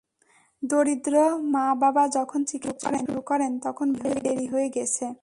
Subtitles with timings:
[0.63, 1.13] দরিদ্র
[1.47, 5.05] মা-বাবা যখন চিকিৎসা শুরু করেন, তখন বেশ দেরি হয়ে গেছে।